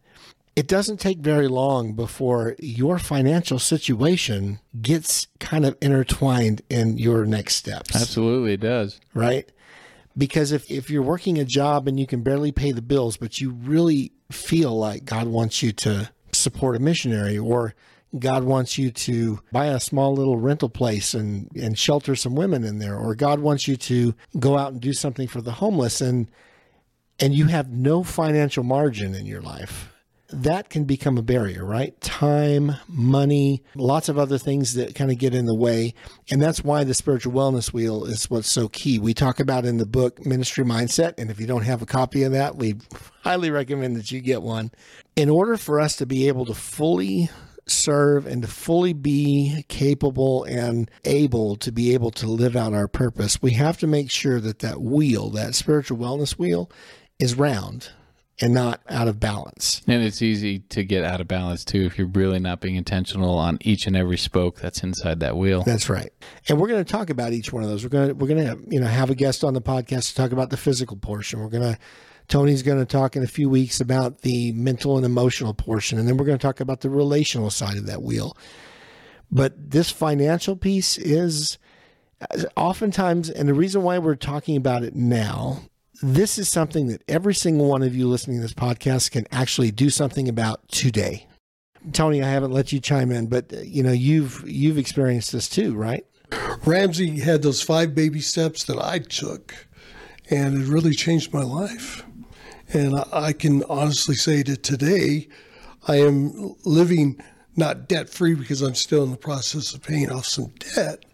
[0.57, 7.27] it doesn't take very long before your financial situation gets kind of intertwined in your
[7.27, 8.99] next steps, Absolutely it does.
[9.15, 9.51] right?
[10.19, 13.39] Because if, if you're working a job and you can barely pay the bills, but
[13.39, 17.75] you really feel like God wants you to support a missionary or
[18.19, 22.65] God wants you to buy a small little rental place and, and shelter some women
[22.65, 26.01] in there, or God wants you to go out and do something for the homeless
[26.01, 26.29] and
[27.19, 29.91] and you have no financial margin in your life,
[30.43, 31.99] that can become a barrier, right?
[32.01, 35.95] Time, money, lots of other things that kind of get in the way.
[36.31, 38.99] And that's why the spiritual wellness wheel is what's so key.
[38.99, 41.15] We talk about in the book Ministry Mindset.
[41.17, 42.75] And if you don't have a copy of that, we
[43.23, 44.71] highly recommend that you get one.
[45.17, 47.31] In order for us to be able to fully
[47.67, 52.89] serve and to fully be capable and able to be able to live out our
[52.89, 56.71] purpose, we have to make sure that that wheel, that spiritual wellness wheel,
[57.19, 57.89] is round
[58.41, 59.83] and not out of balance.
[59.87, 63.39] And it's easy to get out of balance too if you're really not being intentional
[63.39, 65.63] on each and every spoke that's inside that wheel.
[65.63, 66.13] That's right.
[66.49, 67.83] And we're going to talk about each one of those.
[67.83, 70.15] We're going to we're going to you know have a guest on the podcast to
[70.15, 71.41] talk about the physical portion.
[71.41, 71.79] We're going to
[72.29, 76.09] Tony's going to talk in a few weeks about the mental and emotional portion, and
[76.09, 78.37] then we're going to talk about the relational side of that wheel.
[79.31, 81.59] But this financial piece is
[82.57, 85.63] oftentimes, and the reason why we're talking about it now,
[86.03, 89.71] this is something that every single one of you listening to this podcast can actually
[89.71, 91.27] do something about today.
[91.93, 95.49] Tony, I haven't let you chime in, but uh, you know you've you've experienced this
[95.49, 96.05] too, right?
[96.65, 99.55] Ramsey had those five baby steps that I took,
[100.29, 102.05] and it really changed my life.
[102.73, 105.29] And I- I can honestly say that today
[105.87, 107.23] I am living
[107.55, 111.05] not debt free because I'm still in the process of paying off some debt,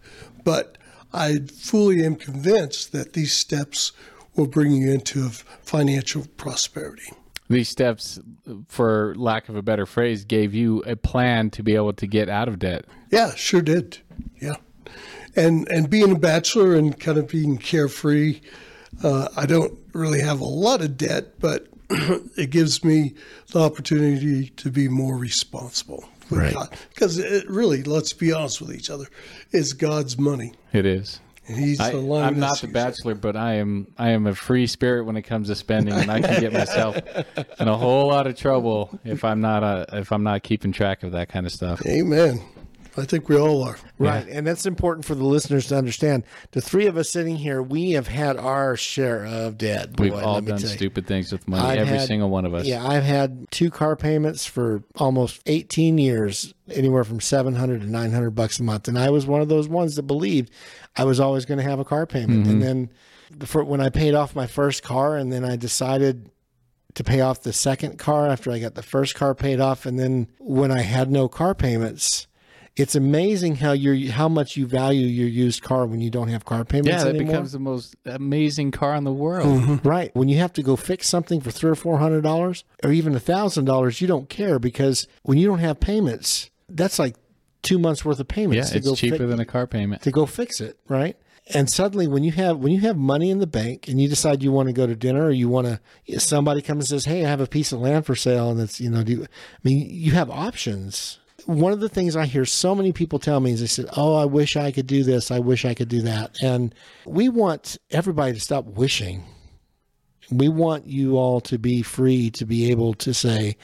[0.43, 0.77] but
[1.13, 3.91] I fully am convinced that these steps
[4.35, 7.11] will bring you into financial prosperity.
[7.49, 8.19] These steps,
[8.67, 12.29] for lack of a better phrase, gave you a plan to be able to get
[12.29, 12.85] out of debt.
[13.11, 13.99] Yeah, sure did.
[14.39, 14.55] Yeah,
[15.35, 18.39] and and being a bachelor and kind of being carefree,
[19.03, 23.13] uh, I don't really have a lot of debt, but it gives me
[23.51, 26.53] the opportunity to be more responsible with Right.
[26.53, 26.75] God.
[26.89, 29.05] Because it really, let's be honest with each other,
[29.51, 30.53] it's God's money.
[30.71, 31.19] It is.
[31.47, 33.87] And he's I, allowing I'm not the bachelor, but I am.
[33.97, 36.95] I am a free spirit when it comes to spending, and I can get myself
[37.59, 41.03] in a whole lot of trouble if I'm not uh if I'm not keeping track
[41.03, 41.85] of that kind of stuff.
[41.85, 42.41] Amen.
[42.95, 43.77] I think we all are.
[43.97, 44.27] Right.
[44.27, 46.23] And that's important for the listeners to understand.
[46.51, 49.99] The three of us sitting here, we have had our share of debt.
[49.99, 51.63] We've all done stupid things with money.
[51.63, 52.65] I've every had- single one of us.
[52.65, 58.31] Yeah, I've had two car payments for almost 18 years, anywhere from 700 to 900
[58.31, 58.87] bucks a month.
[58.87, 60.51] And I was one of those ones that believed
[60.95, 62.45] I was always going to have a car payment.
[62.45, 62.59] And mm-hmm.
[62.59, 62.89] then
[63.31, 66.29] the, when I paid off my first car and then I decided
[66.93, 69.97] to pay off the second car after I got the first car paid off and
[69.97, 72.27] then when I had no car payments,
[72.75, 76.43] it's amazing how you how much you value your used car when you don't have
[76.45, 77.27] car payments Yeah, that anymore.
[77.33, 79.47] becomes the most amazing car in the world.
[79.61, 79.87] Mm-hmm.
[79.87, 80.09] Right.
[80.15, 83.13] When you have to go fix something for three or four hundred dollars or even
[83.15, 87.15] a thousand dollars, you don't care because when you don't have payments, that's like
[87.61, 90.01] two months worth of Yeah, payments to it's cheaper fi- than a car payment.
[90.01, 91.15] to go fix it, right?
[91.53, 94.41] And suddenly when you have when you have money in the bank and you decide
[94.41, 97.23] you want to go to dinner or you want to somebody comes and says, "Hey,
[97.25, 99.27] I have a piece of land for sale," and it's you know, do you, I
[99.63, 101.19] mean, you have options.
[101.45, 104.15] One of the things I hear so many people tell me is they said, "Oh,
[104.15, 105.31] I wish I could do this.
[105.31, 106.73] I wish I could do that." And
[107.05, 109.23] we want everybody to stop wishing.
[110.31, 113.57] We want you all to be free to be able to say,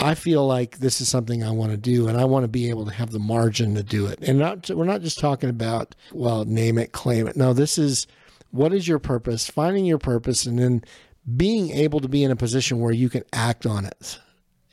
[0.00, 2.70] I feel like this is something I want to do, and I want to be
[2.70, 4.20] able to have the margin to do it.
[4.22, 7.36] And not we're not just talking about well, name it, claim it.
[7.36, 8.06] No, this is
[8.50, 10.84] what is your purpose, finding your purpose, and then
[11.36, 14.18] being able to be in a position where you can act on it,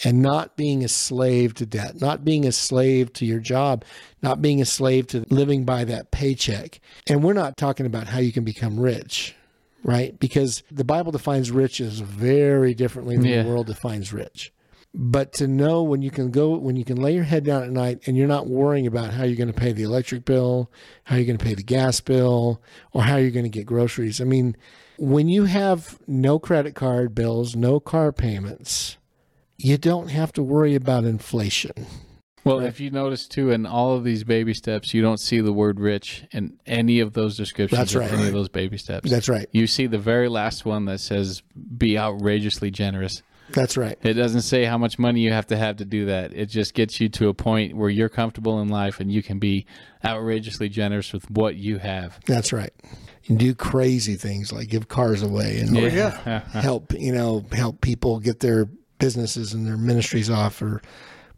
[0.03, 3.83] and not being a slave to debt, not being a slave to your job,
[4.21, 6.79] not being a slave to living by that paycheck.
[7.07, 9.35] And we're not talking about how you can become rich.
[9.83, 10.19] Right?
[10.19, 13.43] Because the Bible defines rich as very differently than Yeah.
[13.43, 14.51] the world defines rich
[14.97, 17.69] but to know when you can go when you can lay your head down at
[17.69, 20.71] night and you're not worrying about how you're going to pay the electric bill
[21.03, 22.61] how you're going to pay the gas bill
[22.93, 24.55] or how you're going to get groceries i mean
[24.97, 28.95] when you have no credit card bills no car payments
[29.57, 31.71] you don't have to worry about inflation
[32.43, 35.51] Well, if you notice too, in all of these baby steps, you don't see the
[35.53, 38.11] word rich in any of those descriptions That's of right.
[38.13, 39.09] any of those baby steps.
[39.09, 41.41] that's right you see the very last one that says
[41.77, 43.23] be outrageously generous.
[43.51, 46.33] that's right It doesn't say how much money you have to have to do that.
[46.33, 49.39] It just gets you to a point where you're comfortable in life and you can
[49.39, 49.65] be
[50.03, 52.19] outrageously generous with what you have.
[52.27, 52.73] that's right
[53.23, 56.41] you do crazy things like give cars away and yeah.
[56.49, 58.67] help you know help people get their
[58.99, 60.81] businesses and their ministries off or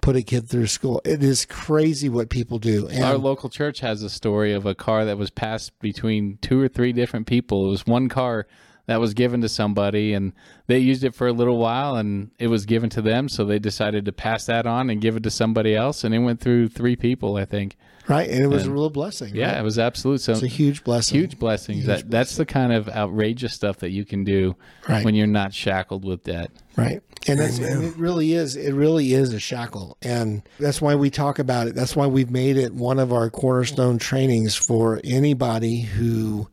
[0.01, 3.79] put a kid through school it is crazy what people do and Our local church
[3.79, 7.65] has a story of a car that was passed between two or three different people.
[7.67, 8.47] It was one car
[8.87, 10.33] that was given to somebody and
[10.67, 13.27] they used it for a little while and it was given to them.
[13.29, 16.03] So they decided to pass that on and give it to somebody else.
[16.03, 17.75] And it went through three people, I think.
[18.07, 19.57] Right and it was a real blessing Yeah, right?
[19.59, 20.21] it was absolute.
[20.21, 21.85] So it's a huge blessing huge blessings.
[21.85, 24.55] that that's the kind of outrageous stuff that you can do
[24.87, 25.03] Right.
[25.03, 26.49] when you're not shackled with debt.
[26.77, 30.95] right and that's and it really is it really is a shackle and that's why
[30.95, 35.01] we talk about it that's why we've made it one of our cornerstone trainings for
[35.03, 36.47] anybody who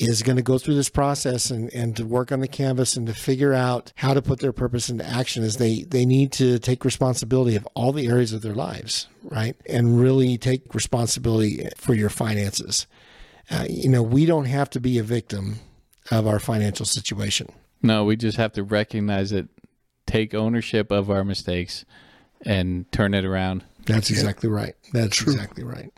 [0.00, 3.06] is going to go through this process and, and to work on the canvas and
[3.06, 6.58] to figure out how to put their purpose into action is they they need to
[6.58, 11.94] take responsibility of all the areas of their lives right and really take responsibility for
[11.94, 12.86] your finances
[13.50, 15.56] uh, you know we don't have to be a victim
[16.10, 17.46] of our financial situation
[17.82, 19.48] No, we just have to recognize it,
[20.06, 21.84] take ownership of our mistakes,
[22.44, 23.64] and turn it around.
[23.86, 24.74] That's exactly right.
[24.92, 25.90] That's exactly right.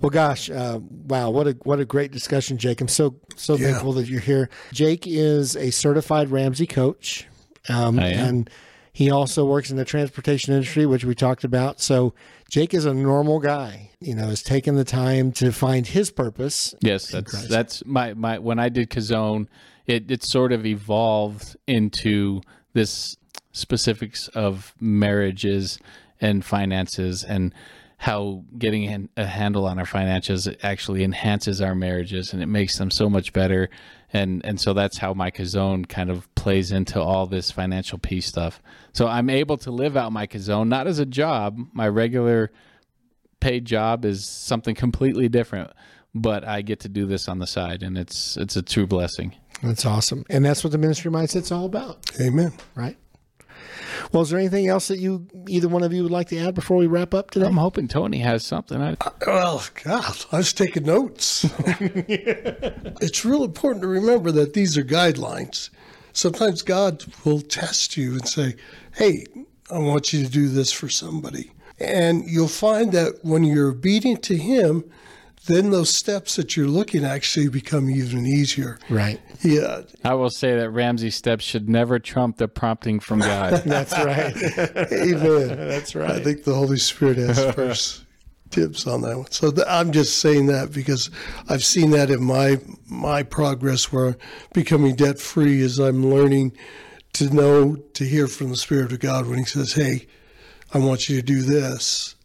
[0.00, 2.80] Well, gosh, uh, wow, what a what a great discussion, Jake.
[2.80, 3.70] I'm so so Yeah.
[3.70, 4.48] thankful that you're here.
[4.72, 7.26] Jake is a certified Ramsey coach,
[7.68, 8.50] um, and
[8.92, 11.80] he also works in the transportation industry, which we talked about.
[11.80, 12.12] So
[12.50, 13.90] Jake is a normal guy.
[14.00, 16.74] You know, has taken the time to find his purpose.
[16.82, 17.48] Yes, that's Christ.
[17.48, 19.46] that's my my when I did Kazone,
[19.86, 22.42] it it sort of evolved into
[22.74, 23.16] this
[23.52, 25.78] specifics of marriages
[26.20, 27.54] and finances and
[27.98, 32.90] how getting a handle on our finances actually enhances our marriages and it makes them
[32.90, 33.70] so much better
[34.12, 38.24] and and so that's how my Kazone kind of plays into all this financial peace
[38.24, 38.62] stuff.
[38.92, 41.58] So I'm able to live out my kazone, not as a job.
[41.72, 42.52] My regular
[43.40, 45.72] paid job is something completely different,
[46.14, 49.34] but I get to do this on the side, and it's it's a true blessing.
[49.60, 50.24] That's awesome.
[50.30, 52.52] And that's what the ministry mindset's all about, Amen.
[52.76, 52.96] right?
[54.12, 56.54] Well, is there anything else that you, either one of you, would like to add
[56.54, 57.46] before we wrap up today?
[57.46, 58.80] I'm hoping Tony has something.
[58.80, 61.46] I, uh, Well, God, I was taking notes.
[61.66, 65.70] it's real important to remember that these are guidelines.
[66.12, 68.54] Sometimes God will test you and say,
[68.94, 69.26] Hey,
[69.70, 71.50] I want you to do this for somebody.
[71.78, 74.84] And you'll find that when you're obedient to Him,
[75.46, 78.78] then those steps that you're looking actually become even easier.
[78.88, 79.20] Right.
[79.42, 83.52] Yeah, I will say that Ramsey steps should never trump the prompting from God.
[83.66, 84.36] That's right.
[84.92, 85.68] amen.
[85.68, 86.10] That's right.
[86.10, 88.02] I think the Holy Spirit has first
[88.50, 89.30] tips on that one.
[89.30, 91.10] So th- I'm just saying that because
[91.48, 92.58] I've seen that in my
[92.88, 94.16] my progress where
[94.52, 96.56] becoming debt free as I'm learning
[97.14, 100.06] to know to hear from the Spirit of God when He says, "Hey,
[100.72, 102.15] I want you to do this."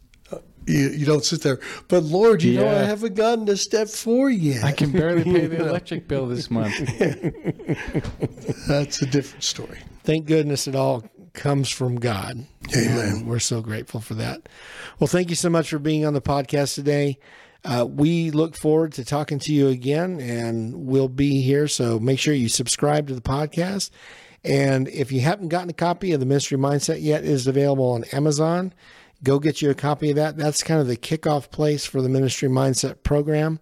[0.68, 1.58] Uh, You, you don't sit there,
[1.88, 4.62] but Lord, you know I haven't gotten to step four yet.
[4.64, 6.76] I can barely pay the electric bill this month.
[8.68, 9.80] That's a different story.
[10.04, 12.44] Thank goodness it all comes from God.
[12.76, 12.98] Amen.
[13.08, 14.48] And we're so grateful for that.
[14.98, 17.18] Well, thank you so much for being on the podcast today.
[17.64, 21.68] Uh, we look forward to talking to you again, and we'll be here.
[21.68, 23.90] So make sure you subscribe to the podcast.
[24.44, 27.92] And if you haven't gotten a copy of the Ministry Mindset yet, it is available
[27.92, 28.74] on Amazon.
[29.24, 30.36] Go get you a copy of that.
[30.36, 33.60] That's kind of the kickoff place for the Ministry Mindset program.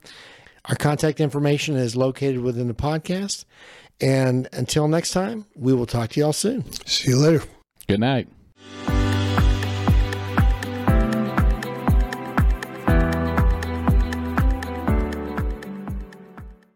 [0.67, 3.45] Our contact information is located within the podcast.
[4.01, 6.71] And until next time, we will talk to y'all soon.
[6.87, 7.43] See you later.
[7.87, 8.29] Good night.